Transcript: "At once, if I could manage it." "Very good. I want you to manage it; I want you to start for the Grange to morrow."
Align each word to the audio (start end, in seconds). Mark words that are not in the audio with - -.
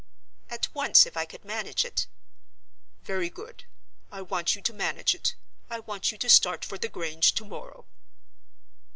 "At 0.49 0.67
once, 0.73 1.05
if 1.05 1.15
I 1.15 1.25
could 1.25 1.45
manage 1.45 1.85
it." 1.85 2.07
"Very 3.03 3.29
good. 3.29 3.65
I 4.11 4.23
want 4.23 4.55
you 4.55 4.61
to 4.63 4.73
manage 4.73 5.13
it; 5.13 5.35
I 5.69 5.81
want 5.81 6.11
you 6.11 6.17
to 6.17 6.27
start 6.27 6.65
for 6.65 6.79
the 6.79 6.89
Grange 6.89 7.33
to 7.33 7.45
morrow." 7.45 7.85